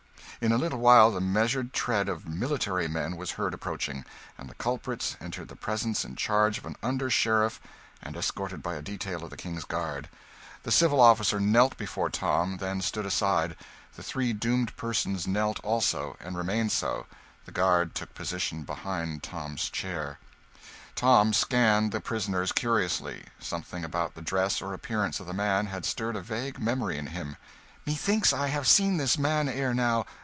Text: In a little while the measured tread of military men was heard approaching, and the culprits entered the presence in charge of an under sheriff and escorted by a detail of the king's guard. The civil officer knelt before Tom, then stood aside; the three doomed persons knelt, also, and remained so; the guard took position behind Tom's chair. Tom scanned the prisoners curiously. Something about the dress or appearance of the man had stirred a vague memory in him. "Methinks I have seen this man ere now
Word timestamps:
In 0.43 0.51
a 0.51 0.57
little 0.57 0.79
while 0.79 1.11
the 1.11 1.21
measured 1.21 1.71
tread 1.71 2.09
of 2.09 2.27
military 2.27 2.87
men 2.87 3.15
was 3.15 3.33
heard 3.33 3.53
approaching, 3.53 4.03
and 4.39 4.49
the 4.49 4.55
culprits 4.55 5.15
entered 5.21 5.49
the 5.49 5.55
presence 5.55 6.03
in 6.03 6.15
charge 6.15 6.57
of 6.57 6.65
an 6.65 6.75
under 6.81 7.11
sheriff 7.11 7.61
and 8.01 8.17
escorted 8.17 8.63
by 8.63 8.73
a 8.73 8.81
detail 8.81 9.23
of 9.23 9.29
the 9.29 9.37
king's 9.37 9.65
guard. 9.65 10.09
The 10.63 10.71
civil 10.71 10.99
officer 10.99 11.39
knelt 11.39 11.77
before 11.77 12.09
Tom, 12.09 12.57
then 12.57 12.81
stood 12.81 13.05
aside; 13.05 13.55
the 13.95 14.01
three 14.01 14.33
doomed 14.33 14.75
persons 14.75 15.27
knelt, 15.27 15.59
also, 15.63 16.17
and 16.19 16.35
remained 16.35 16.71
so; 16.71 17.05
the 17.45 17.51
guard 17.51 17.93
took 17.93 18.15
position 18.15 18.63
behind 18.63 19.21
Tom's 19.21 19.69
chair. 19.69 20.17
Tom 20.95 21.33
scanned 21.33 21.91
the 21.91 22.01
prisoners 22.01 22.51
curiously. 22.51 23.25
Something 23.37 23.83
about 23.83 24.15
the 24.15 24.23
dress 24.23 24.59
or 24.59 24.73
appearance 24.73 25.19
of 25.19 25.27
the 25.27 25.33
man 25.33 25.67
had 25.67 25.85
stirred 25.85 26.15
a 26.15 26.21
vague 26.21 26.57
memory 26.57 26.97
in 26.97 27.05
him. 27.13 27.37
"Methinks 27.85 28.33
I 28.33 28.47
have 28.47 28.67
seen 28.67 28.97
this 28.97 29.19
man 29.19 29.47
ere 29.47 29.75
now 29.75 30.07